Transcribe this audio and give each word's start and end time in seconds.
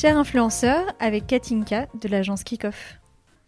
Cher 0.00 0.16
influenceur, 0.16 0.86
avec 0.98 1.26
Katinka 1.26 1.86
de 2.00 2.08
l'agence 2.08 2.42
Kickoff. 2.42 2.98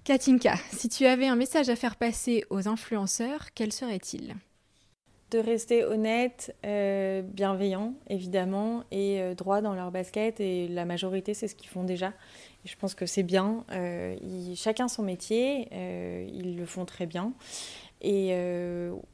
Katinka, 0.04 0.56
si 0.70 0.90
tu 0.90 1.06
avais 1.06 1.26
un 1.26 1.34
message 1.34 1.70
à 1.70 1.76
faire 1.76 1.96
passer 1.96 2.44
aux 2.50 2.68
influenceurs, 2.68 3.54
quel 3.54 3.72
serait-il? 3.72 4.34
De 5.30 5.38
rester 5.38 5.82
honnête, 5.82 6.54
euh, 6.66 7.22
bienveillant 7.22 7.94
évidemment 8.06 8.84
et 8.90 9.22
euh, 9.22 9.34
droit 9.34 9.62
dans 9.62 9.72
leur 9.72 9.90
basket 9.90 10.40
et 10.40 10.68
la 10.68 10.84
majorité 10.84 11.32
c'est 11.32 11.48
ce 11.48 11.54
qu'ils 11.54 11.70
font 11.70 11.84
déjà. 11.84 12.08
Et 12.66 12.68
je 12.68 12.76
pense 12.76 12.94
que 12.94 13.06
c'est 13.06 13.22
bien. 13.22 13.64
Euh, 13.70 14.14
chacun 14.54 14.88
son 14.88 15.04
métier, 15.04 15.70
ils 16.34 16.58
le 16.58 16.66
font 16.66 16.84
très 16.84 17.06
bien. 17.06 17.32
Et 18.02 18.36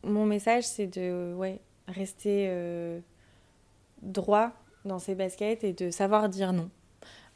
mon 0.03 0.27
message 0.27 0.65
c'est 0.65 0.89
de 0.89 1.35
ouais, 1.37 1.61
rester 1.87 2.53
droit 4.03 4.51
dans 4.85 4.99
ses 4.99 5.15
baskets 5.15 5.63
et 5.63 5.73
de 5.73 5.93
savoir 5.93 6.29
dire 6.29 6.53
non 6.53 6.69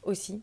aussi. 0.02 0.42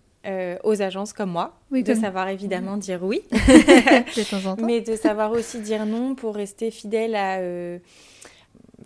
aux 0.63 0.81
agences 0.81 1.13
comme 1.13 1.31
moi, 1.31 1.59
de 1.71 1.93
savoir 1.93 2.27
évidemment 2.29 2.77
dire 2.77 3.03
oui, 3.03 3.21
de 3.31 4.29
temps 4.29 4.49
en 4.49 4.55
temps. 4.57 4.65
mais 4.65 4.81
de 4.81 4.95
savoir 4.95 5.31
aussi 5.31 5.59
dire 5.59 5.85
non 5.85 6.15
pour 6.15 6.35
rester 6.35 6.71
fidèle 6.71 7.15
à 7.15 7.39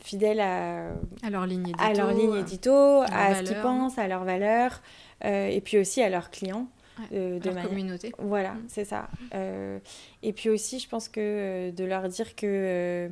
fidèles 0.04 0.40
à, 0.40 0.92
à 1.24 1.30
leur 1.30 1.46
ligne 1.46 1.70
édito, 1.70 1.84
à, 1.84 1.94
leur 1.94 2.14
ligne 2.14 2.36
édito, 2.36 2.74
à, 2.74 3.36
ce 3.36 3.44
qu'ils 3.44 3.62
pensent, 3.62 3.98
à 3.98 4.08
leurs 4.08 4.24
valeurs, 4.24 4.82
euh, 5.26 5.48
et 5.48 5.62
puis 5.62 5.78
aussi 5.78 6.02
à 6.02 6.10
leurs 6.10 6.30
clients. 6.30 6.68
Euh, 7.12 7.40
de 7.40 7.50
leur 7.50 7.68
communauté. 7.68 8.12
Voilà, 8.20 8.54
mm. 8.54 8.66
c'est 8.68 8.86
ça. 8.86 9.10
Euh, 9.34 9.80
et 10.22 10.32
puis 10.32 10.50
aussi, 10.50 10.80
je 10.80 10.88
pense 10.88 11.10
que 11.10 11.72
de 11.72 11.84
leur 11.84 12.08
dire 12.08 12.36
que 12.36 13.10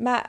bah, 0.00 0.22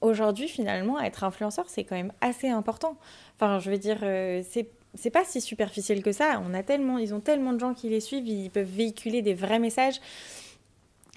aujourd'hui, 0.00 0.48
finalement, 0.48 1.00
être 1.00 1.24
influenceur, 1.24 1.66
c'est 1.68 1.84
quand 1.84 1.96
même 1.96 2.12
assez 2.20 2.48
important. 2.48 2.98
Enfin, 3.36 3.58
je 3.60 3.70
veux 3.70 3.78
dire, 3.78 3.98
c'est 4.00 4.68
c'est 4.94 5.10
pas 5.10 5.24
si 5.24 5.40
superficiel 5.40 6.02
que 6.02 6.12
ça. 6.12 6.42
On 6.46 6.54
a 6.54 6.62
tellement, 6.62 6.98
ils 6.98 7.14
ont 7.14 7.20
tellement 7.20 7.52
de 7.52 7.60
gens 7.60 7.74
qui 7.74 7.88
les 7.88 8.00
suivent, 8.00 8.26
ils 8.28 8.50
peuvent 8.50 8.64
véhiculer 8.64 9.22
des 9.22 9.34
vrais 9.34 9.58
messages. 9.58 10.00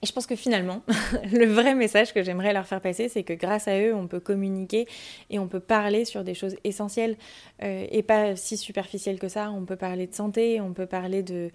Et 0.03 0.05
je 0.05 0.11
pense 0.11 0.27
que 0.27 0.35
finalement, 0.35 0.81
le 1.31 1.45
vrai 1.45 1.75
message 1.75 2.13
que 2.13 2.23
j'aimerais 2.23 2.51
leur 2.51 2.67
faire 2.67 2.81
passer, 2.81 3.07
c'est 3.07 3.23
que 3.23 3.31
grâce 3.31 3.69
à 3.69 3.79
eux, 3.79 3.95
on 3.95 4.07
peut 4.07 4.19
communiquer 4.19 4.85
et 5.29 5.39
on 5.39 5.47
peut 5.47 5.61
parler 5.61 6.03
sur 6.03 6.25
des 6.25 6.33
choses 6.33 6.57
essentielles 6.65 7.15
euh, 7.63 7.87
et 7.89 8.03
pas 8.03 8.35
si 8.35 8.57
superficielles 8.57 9.17
que 9.17 9.29
ça. 9.29 9.49
On 9.51 9.63
peut 9.63 9.77
parler 9.77 10.05
de 10.05 10.13
santé, 10.13 10.59
on 10.59 10.73
peut 10.73 10.87
parler 10.87 11.23
de 11.23 11.51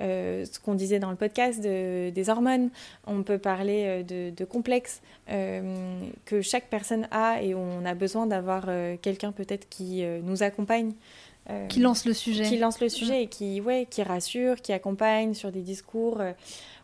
euh, 0.00 0.44
ce 0.44 0.60
qu'on 0.60 0.74
disait 0.74 0.98
dans 0.98 1.08
le 1.08 1.16
podcast, 1.16 1.62
de, 1.62 2.10
des 2.10 2.28
hormones, 2.28 2.68
on 3.06 3.22
peut 3.22 3.38
parler 3.38 4.04
euh, 4.04 4.30
de 4.30 4.44
complexes 4.44 5.00
que 5.26 6.42
chaque 6.42 6.68
personne 6.68 7.08
a 7.10 7.42
et 7.42 7.54
on 7.54 7.84
a 7.86 7.94
besoin 7.94 8.26
d'avoir 8.26 8.68
quelqu'un 9.00 9.32
peut-être 9.32 9.68
qui 9.68 10.04
nous 10.22 10.42
accompagne. 10.44 10.92
Qui 11.68 11.80
lance 11.80 12.04
le 12.04 12.12
sujet. 12.12 12.44
Qui 12.44 12.58
lance 12.58 12.80
le 12.80 12.88
sujet 12.88 13.22
et 13.22 13.26
qui, 13.28 13.60
ouais, 13.60 13.86
qui 13.88 14.02
rassure, 14.02 14.56
qui 14.60 14.72
accompagne 14.72 15.34
sur 15.34 15.52
des 15.52 15.62
discours. 15.62 16.20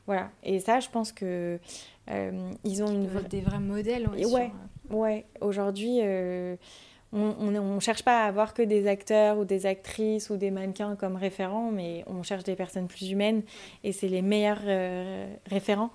Voilà. 0.06 0.30
Et 0.42 0.60
ça, 0.60 0.80
je 0.80 0.88
pense 0.88 1.12
que 1.12 1.58
euh, 2.10 2.50
ils 2.64 2.82
ont 2.82 2.88
une 2.88 3.08
des 3.28 3.40
vrais 3.40 3.60
modèles. 3.60 4.08
Ouais, 4.08 4.24
ouais. 4.26 4.50
Euh, 4.90 4.94
ouais. 4.94 5.24
Aujourd'hui, 5.40 6.00
euh, 6.02 6.56
on 7.12 7.50
ne 7.50 7.80
cherche 7.80 8.02
pas 8.02 8.24
à 8.24 8.26
avoir 8.26 8.54
que 8.54 8.62
des 8.62 8.86
acteurs 8.86 9.38
ou 9.38 9.44
des 9.44 9.66
actrices 9.66 10.30
ou 10.30 10.36
des 10.36 10.50
mannequins 10.50 10.96
comme 10.96 11.16
référents, 11.16 11.70
mais 11.70 12.04
on 12.06 12.22
cherche 12.22 12.44
des 12.44 12.56
personnes 12.56 12.88
plus 12.88 13.10
humaines 13.10 13.42
et 13.84 13.92
c'est 13.92 14.08
les 14.08 14.22
meilleurs 14.22 14.62
référents. 15.46 15.90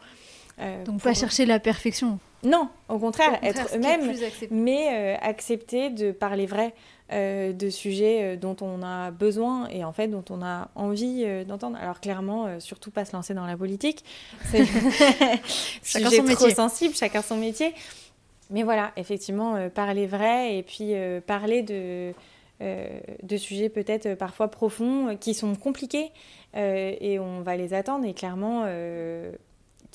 Donc 0.86 1.02
pas 1.02 1.14
chercher 1.14 1.46
la 1.46 1.60
perfection. 1.60 2.20
Non, 2.44 2.70
au 2.90 3.00
contraire, 3.00 3.40
être 3.44 3.76
eux-mêmes, 3.76 4.14
mais 4.52 5.18
accepter 5.22 5.90
de 5.90 6.12
parler 6.12 6.46
vrai. 6.46 6.74
Euh, 7.14 7.54
de 7.54 7.70
sujets 7.70 8.20
euh, 8.22 8.36
dont 8.36 8.58
on 8.60 8.84
a 8.84 9.12
besoin 9.12 9.70
et 9.70 9.86
en 9.86 9.94
fait 9.94 10.10
dont 10.10 10.26
on 10.30 10.42
a 10.42 10.68
envie 10.76 11.24
euh, 11.26 11.46
d'entendre. 11.46 11.78
Alors 11.80 12.02
clairement, 12.02 12.60
surtout 12.60 12.92
pas 12.92 13.06
se 13.06 13.14
lancer 13.14 13.34
dans 13.34 13.46
la 13.46 13.56
politique. 13.56 14.04
C'est 14.52 14.66
chacun 15.84 16.10
son 16.10 16.26
trop 16.26 16.50
sensible, 16.50 16.94
chacun 16.96 17.22
son 17.22 17.38
métier. 17.38 17.74
Mais 18.50 18.64
voilà, 18.64 18.92
effectivement, 18.98 19.70
parler 19.70 20.06
vrai 20.06 20.58
et 20.58 20.64
puis 20.64 20.94
parler 21.26 21.64
de, 21.64 22.14
de 22.62 23.38
sujets 23.38 23.68
peut-être 23.68 24.16
parfois 24.16 24.50
profonds 24.50 25.18
qui 25.18 25.34
sont 25.34 25.56
compliqués 25.56 26.12
et 26.54 27.20
on 27.20 27.42
va 27.42 27.58
les 27.58 27.74
attendre 27.74 28.06
et 28.06 28.14
clairement 28.14 28.66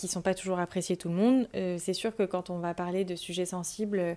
qui 0.02 0.08
sont 0.08 0.20
pas 0.20 0.34
toujours 0.34 0.58
appréciés 0.58 0.96
tout 0.96 1.08
le 1.08 1.14
monde. 1.14 1.48
c'est 1.78 1.92
sûr 1.92 2.14
que 2.16 2.24
quand 2.24 2.50
on 2.50 2.58
va 2.58 2.74
parler 2.74 3.04
de 3.04 3.14
sujets 3.14 3.46
sensibles, 3.46 4.16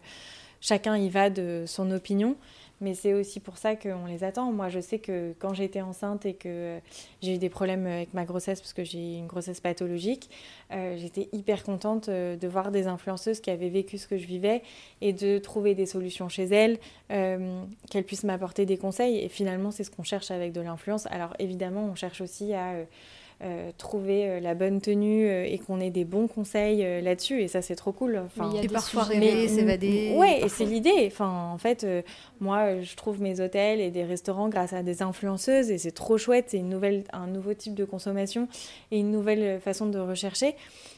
chacun 0.62 0.98
y 0.98 1.10
va 1.10 1.30
de 1.30 1.64
son 1.68 1.92
opinion. 1.92 2.36
Mais 2.82 2.94
c'est 2.94 3.14
aussi 3.14 3.40
pour 3.40 3.58
ça 3.58 3.76
qu'on 3.76 4.06
les 4.06 4.24
attend. 4.26 4.52
Moi, 4.52 4.68
je 4.68 4.82
sais 4.82 5.00
que 5.00 5.34
quand 5.40 5.54
j'étais 5.54 5.82
enceinte 5.82 6.26
et 6.26 6.34
que 6.34 6.80
j'ai 7.22 7.36
eu 7.36 7.38
des 7.38 7.50
problèmes 7.50 7.86
avec 7.88 8.14
ma 8.14 8.26
grossesse, 8.26 8.60
parce 8.60 8.74
que 8.74 8.84
j'ai 8.84 9.18
une 9.18 9.28
grossesse 9.28 9.62
pathologique, 9.62 10.30
euh, 10.74 10.98
j'étais 10.98 11.30
hyper 11.32 11.64
contente 11.64 12.10
euh, 12.10 12.36
de 12.36 12.48
voir 12.50 12.72
des 12.72 12.88
influenceuses 12.88 13.40
qui 13.40 13.50
avaient 13.50 13.70
vécu 13.70 13.98
ce 13.98 14.08
que 14.08 14.18
je 14.18 14.26
vivais 14.26 14.62
et 15.00 15.14
de 15.14 15.38
trouver 15.38 15.74
des 15.74 15.86
solutions 15.86 16.28
chez 16.28 16.46
elles, 16.46 16.78
euh, 17.12 17.64
qu'elles 17.90 18.04
puissent 18.04 18.26
m'apporter 18.26 18.66
des 18.66 18.78
conseils. 18.78 19.20
Et 19.20 19.30
finalement, 19.30 19.72
c'est 19.72 19.86
ce 19.86 19.92
qu'on 19.92 20.04
cherche 20.04 20.30
avec 20.30 20.52
de 20.52 20.60
l'influence. 20.60 21.06
Alors 21.08 21.34
évidemment, 21.40 21.86
on 21.86 21.96
cherche 21.96 22.20
aussi 22.20 22.54
à 22.54 22.74
euh, 22.74 22.84
trouver 23.78 24.30
euh, 24.30 24.40
la 24.40 24.56
bonne 24.56 24.82
tenue 24.82 25.28
euh, 25.28 25.46
et 25.46 25.60
qu'on 25.60 25.80
ait 25.80 25.90
des 25.90 26.06
bons 26.06 26.28
conseils 26.28 27.02
là-dessus. 27.02 27.42
Et 27.42 27.48
ça, 27.48 27.62
c'est 27.62 27.76
trop 27.76 27.92
cool. 27.92 28.18
Enfin, 28.18 28.50
mais 28.50 28.60
il 28.60 28.64
y 28.64 28.68
a 28.68 28.70
parfois 28.70 29.04
rêver, 29.04 29.48
s'évader. 29.48 30.16
Ouais, 30.16 30.42
et 30.44 30.50
c'est 30.50 30.66
l'idée. 30.66 31.06
Enfin, 31.08 31.52
en 31.54 31.58
fait, 31.58 31.86
moi, 32.40 32.82
je 32.82 32.96
trouve 32.96 33.22
mes 33.22 33.40
hôtels 33.40 33.80
et 33.80 33.92
des 33.92 34.04
restaurants 34.04 34.50
grâce 34.50 34.74
à 34.74 34.84
des 34.84 35.02
influenceuses 35.02 35.72
et 35.72 35.78
c'est 35.78 35.92
trop 35.92 36.18
chouette. 36.18 36.46
C'est 36.50 36.58
une 36.58 36.70
nouvelle, 36.70 37.04
un 37.14 37.28
nouveau 37.28 37.54
type 37.54 37.76
de 37.76 37.86
consommation 37.86 38.48
et 38.92 39.00
une 39.00 39.12
nouvelle 39.12 39.60
façon 39.60 39.88
de 39.88 40.00
rechercher. 40.00 40.56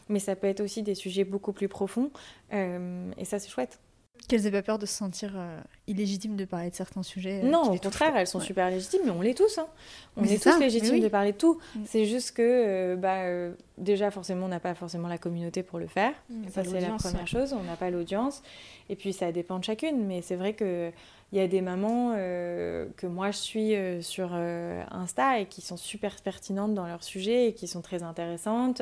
Mais 0.09 0.19
ça 0.19 0.35
peut 0.35 0.47
être 0.47 0.61
aussi 0.61 0.83
des 0.83 0.95
sujets 0.95 1.23
beaucoup 1.23 1.53
plus 1.53 1.67
profonds. 1.67 2.11
et 2.51 3.25
ça, 3.25 3.39
c'est 3.39 3.49
chouette. 3.49 3.79
Qu'elles 4.28 4.44
n'aient 4.44 4.51
pas 4.51 4.61
peur 4.61 4.79
de 4.79 4.85
se 4.85 4.94
sentir 4.94 5.33
euh, 5.35 5.59
illégitimes 5.88 6.35
de 6.35 6.45
parler 6.45 6.69
de 6.69 6.75
certains 6.75 7.03
sujets. 7.03 7.41
Euh, 7.44 7.50
non, 7.50 7.72
au 7.72 7.78
contraire, 7.78 8.16
elles 8.16 8.28
sont 8.28 8.39
super 8.39 8.69
légitimes, 8.69 9.01
mais 9.05 9.11
on 9.11 9.22
l'est 9.22 9.38
tous. 9.38 9.57
Hein. 9.57 9.67
On 10.16 10.23
est, 10.23 10.41
tous 10.41 10.59
légitimes 10.59 11.00
de 11.00 11.07
parler 11.07 11.31
de 11.31 11.38
tout. 11.38 11.59
Mm. 11.75 11.79
C'est 11.85 12.05
juste 12.05 12.31
que, 12.31 12.41
euh, 12.41 12.95
bah, 12.95 13.55
déjà, 13.78 14.11
forcément, 14.11 14.45
on 14.45 14.50
n'a 14.50 14.59
pas 14.59 14.75
forcément 14.75 15.07
la 15.07 15.17
communauté 15.17 15.63
pour 15.63 15.79
le 15.79 15.88
faire. 15.88 16.11
Mm, 16.29 16.50
ça, 16.50 16.63
c'est 16.63 16.79
la 16.81 16.89
première 16.91 17.28
chose. 17.28 17.53
On 17.53 17.63
n'a 17.63 17.75
pas 17.75 17.89
l'audience. 17.89 18.41
Et 18.89 18.95
puis, 18.95 19.13
ça 19.13 19.31
dépend 19.31 19.59
de 19.59 19.63
chacune. 19.63 20.05
Mais 20.05 20.22
c'est 20.22 20.35
vrai 20.35 20.53
qu'il 20.53 20.94
y 21.34 21.39
a 21.39 21.47
des 21.47 21.61
mamans 21.61 22.13
que 22.13 23.07
moi, 23.07 23.31
je 23.31 23.38
suis 23.38 23.75
sur 24.03 24.34
Insta 24.34 25.39
et 25.39 25.45
qui 25.45 25.61
sont 25.61 25.78
super 25.78 26.16
pertinentes 26.22 26.73
dans 26.73 26.88
leur 26.88 27.03
sujet 27.03 27.47
et 27.47 27.53
qui 27.53 27.67
sont 27.67 27.81
très 27.81 28.03
intéressantes. 28.03 28.81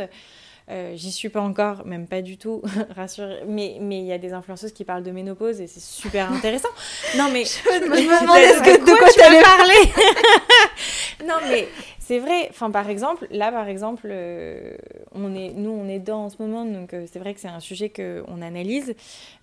Euh, 0.71 0.93
j'y 0.95 1.11
suis 1.11 1.29
pas 1.29 1.41
encore, 1.41 1.85
même 1.85 2.07
pas 2.07 2.21
du 2.23 2.37
tout, 2.37 2.63
rassurée. 2.95 3.43
Mais 3.47 3.77
il 3.77 4.05
y 4.05 4.11
a 4.11 4.17
des 4.17 4.33
influenceuses 4.33 4.71
qui 4.71 4.83
parlent 4.83 5.03
de 5.03 5.11
ménopause 5.11 5.61
et 5.61 5.67
c'est 5.67 5.81
super 5.81 6.31
intéressant. 6.31 6.69
non, 7.17 7.29
mais 7.31 7.43
je, 7.45 7.69
me 7.69 8.21
demandais 8.21 8.77
de 8.79 8.97
quoi 8.97 9.09
tu 9.09 9.21
allais 9.21 9.41
parler. 9.41 11.27
non, 11.27 11.35
mais 11.47 11.67
c'est 11.99 12.17
vrai. 12.17 12.47
Enfin, 12.49 12.71
par 12.71 12.89
exemple, 12.89 13.27
là, 13.29 13.51
par 13.51 13.67
exemple, 13.67 14.07
euh, 14.09 14.75
on 15.13 15.35
est, 15.35 15.51
nous, 15.53 15.69
on 15.69 15.87
est 15.87 15.99
dedans 15.99 16.25
en 16.25 16.29
ce 16.29 16.41
moment, 16.41 16.65
donc 16.65 16.93
euh, 16.93 17.05
c'est 17.11 17.19
vrai 17.19 17.35
que 17.35 17.39
c'est 17.39 17.47
un 17.47 17.59
sujet 17.59 17.89
qu'on 17.89 18.41
analyse. 18.41 18.95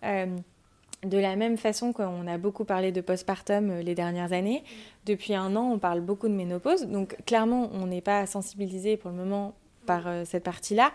de 0.02 1.18
la 1.18 1.34
même 1.36 1.56
façon 1.56 1.92
qu'on 1.92 2.26
a 2.26 2.38
beaucoup 2.38 2.64
parlé 2.64 2.90
de 2.90 3.00
postpartum 3.00 3.78
les 3.80 3.94
dernières 3.94 4.32
années, 4.32 4.64
depuis 5.06 5.34
un 5.34 5.54
an, 5.54 5.70
on 5.72 5.78
parle 5.78 6.00
beaucoup 6.00 6.28
de 6.28 6.34
ménopause. 6.34 6.86
Donc 6.86 7.16
clairement, 7.26 7.70
on 7.74 7.86
n'est 7.86 8.00
pas 8.00 8.26
sensibilisé 8.26 8.96
pour 8.96 9.10
le 9.10 9.16
moment 9.16 9.54
par 9.86 10.06
euh, 10.06 10.24
cette 10.24 10.44
partie-là. 10.44 10.92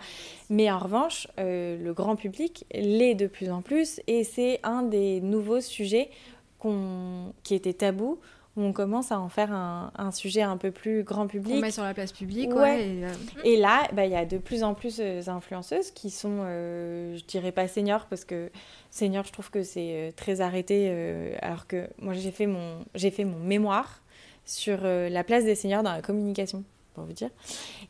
Mais 0.49 0.71
en 0.71 0.79
revanche, 0.79 1.27
euh, 1.39 1.77
le 1.77 1.93
grand 1.93 2.15
public 2.15 2.65
l'est 2.73 3.15
de 3.15 3.27
plus 3.27 3.51
en 3.51 3.61
plus 3.61 4.01
et 4.07 4.23
c'est 4.23 4.59
un 4.63 4.83
des 4.83 5.21
nouveaux 5.21 5.61
sujets 5.61 6.09
qui 7.43 7.55
était 7.55 7.73
tabou 7.73 8.19
où 8.57 8.61
on 8.61 8.73
commence 8.73 9.11
à 9.11 9.19
en 9.19 9.29
faire 9.29 9.53
un, 9.53 10.11
sujet 10.11 10.41
un 10.41 10.57
peu 10.57 10.71
plus 10.71 11.03
grand 11.03 11.27
public. 11.27 11.53
On 11.55 11.61
met 11.61 11.69
sur 11.69 11.83
la 11.83 11.93
place 11.93 12.11
publique, 12.11 12.51
ouais. 12.55 12.87
et, 12.87 13.05
euh, 13.05 13.13
et, 13.43 13.55
là, 13.55 13.87
bah, 13.93 14.05
il 14.05 14.11
y 14.11 14.15
a 14.15 14.25
de 14.25 14.39
plus 14.39 14.63
en 14.63 14.73
plus 14.73 14.99
d'influenceuses 14.99 15.91
qui 15.91 16.09
sont, 16.09 16.43
je 16.43 17.23
dirais 17.25 17.51
pas 17.51 17.67
seniors, 17.67 18.07
parce 18.07 18.25
que 18.25 18.49
senior, 18.89 19.23
je 19.25 19.31
trouve 19.31 19.51
que 19.51 19.61
c'est 19.61 20.11
très 20.17 20.41
arrêté, 20.41 20.89
alors 21.43 21.67
que 21.67 21.87
moi, 21.99 22.13
j'ai 22.13 22.31
fait, 22.31 22.47
mon, 22.47 22.83
fait 22.95 23.25
mon 23.25 23.39
mémoire 23.39 24.01
sur 24.43 24.79
la 24.81 25.23
place 25.23 25.45
des 25.45 25.53
seniors 25.53 25.83
dans 25.83 25.93
la 25.93 26.01
communication 26.01 26.63
pour 26.97 27.05
vous 27.05 27.13
dire. 27.13 27.29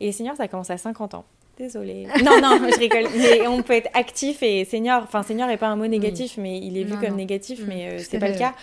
Et 0.02 0.08
les 0.08 0.12
seniors, 0.12 0.36
ça 0.36 0.50
commence 0.50 0.70
à 0.70 0.78
50 0.78 1.14
ans. 1.14 1.26
Désolée. 1.58 2.08
non, 2.26 2.42
non, 2.42 2.60
je 2.70 2.78
rigole. 2.78 3.08
Mais 3.18 3.48
on 3.48 3.64
peut 3.64 3.74
être 3.74 3.90
actif 3.94 4.44
et 4.44 4.66
senior. 4.66 5.02
Enfin, 5.04 5.24
senior 5.24 5.48
n'est 5.48 5.58
pas 5.58 5.70
un 5.70 5.78
mot 5.78 5.88
négatif, 5.88 6.38
mais 6.38 6.60
il 6.60 6.78
est 6.78 6.84
vu 6.84 6.98
comme 6.98 7.16
négatif, 7.16 7.62
mm. 7.62 7.68
mais 7.68 7.90
euh, 7.90 8.00
c'est 8.00 8.20
pas 8.20 8.30
le 8.30 8.38
cas. 8.38 8.54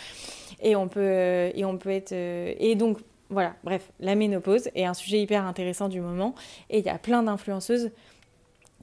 Et 0.62 0.76
on 0.76 0.86
peut, 0.86 1.00
euh, 1.00 1.50
et 1.54 1.64
on 1.64 1.78
peut 1.78 1.90
être. 1.90 2.12
Euh, 2.12 2.54
et 2.58 2.74
donc, 2.74 2.98
voilà, 3.30 3.54
bref, 3.64 3.90
la 4.00 4.14
ménopause 4.14 4.68
est 4.74 4.84
un 4.84 4.94
sujet 4.94 5.20
hyper 5.20 5.44
intéressant 5.46 5.88
du 5.88 6.00
moment. 6.00 6.34
Et 6.68 6.78
il 6.78 6.84
y 6.84 6.90
a 6.90 6.98
plein 6.98 7.22
d'influenceuses 7.22 7.90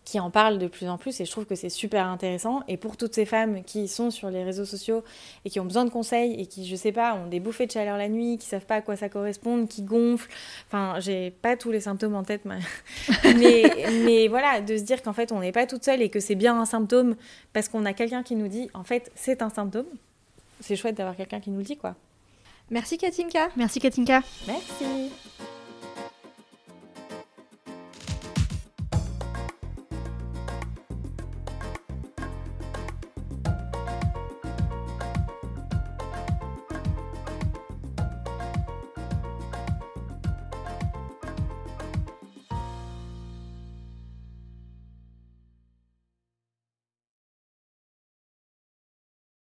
qui 0.04 0.20
en 0.20 0.32
parlent 0.32 0.58
de 0.58 0.68
plus 0.68 0.90
en 0.90 0.98
plus 0.98 1.22
et 1.22 1.26
je 1.26 1.32
trouve 1.32 1.46
que 1.46 1.56
c'est 1.56 1.70
super 1.70 2.08
intéressant. 2.08 2.64
Et 2.68 2.78
pour 2.78 2.98
toutes 2.98 3.14
ces 3.14 3.26
femmes 3.26 3.64
qui 3.64 3.88
sont 3.88 4.10
sur 4.10 4.30
les 4.30 4.44
réseaux 4.44 4.66
sociaux 4.66 5.04
et 5.46 5.50
qui 5.50 5.60
ont 5.60 5.66
besoin 5.66 5.86
de 5.86 5.90
conseils 5.90 6.40
et 6.40 6.48
qui, 6.48 6.68
je 6.68 6.76
sais 6.76 6.92
pas, 6.92 7.16
ont 7.16 7.28
des 7.28 7.40
bouffées 7.40 7.68
de 7.68 7.72
chaleur 7.72 7.98
la 7.98 8.10
nuit, 8.10 8.38
qui 8.38 8.48
savent 8.48 8.66
pas 8.66 8.76
à 8.76 8.82
quoi 8.82 8.96
ça 8.96 9.10
correspond, 9.10 9.68
qui 9.68 9.84
gonflent, 9.84 10.30
enfin, 10.68 11.00
j'ai 11.00 11.32
pas 11.32 11.56
tous 11.56 11.72
les 11.72 11.82
symptômes 11.82 12.16
en 12.16 12.24
tête, 12.24 12.42
mais, 12.46 12.60
mais 14.04 14.28
voilà, 14.28 14.62
de 14.62 14.78
se 14.78 14.84
dire 14.84 15.02
qu'en 15.02 15.14
fait, 15.14 15.32
on 15.32 15.40
n'est 15.40 15.52
pas 15.52 15.68
toute 15.68 15.86
seule 15.86 16.02
et 16.02 16.10
que 16.10 16.20
c'est 16.20 16.36
bien 16.36 16.60
un 16.60 16.66
symptôme 16.66 17.16
parce 17.54 17.70
qu'on 17.70 17.86
a 17.86 17.94
quelqu'un 17.94 18.24
qui 18.24 18.36
nous 18.36 18.48
dit, 18.48 18.70
en 18.74 18.84
fait, 18.84 19.12
c'est 19.16 19.42
un 19.42 19.50
symptôme. 19.50 19.88
C'est 20.60 20.76
chouette 20.76 20.96
d'avoir 20.96 21.16
quelqu'un 21.16 21.40
qui 21.40 21.50
nous 21.50 21.60
le 21.60 21.64
dit, 21.64 21.78
quoi. 21.78 21.96
Merci 22.70 22.98
Katinka. 22.98 23.50
Merci 23.56 23.80
Katinka. 23.80 24.22
Merci. 24.48 25.12